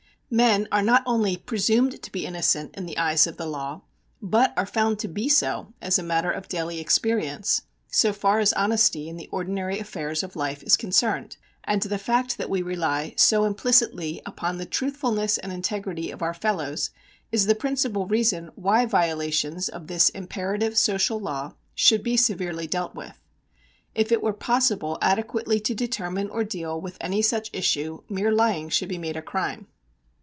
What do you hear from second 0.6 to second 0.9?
are